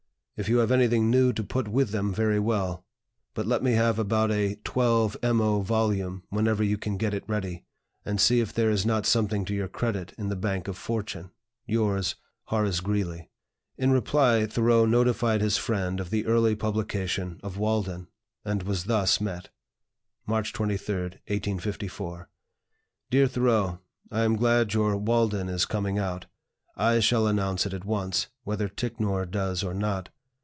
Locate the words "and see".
8.03-8.39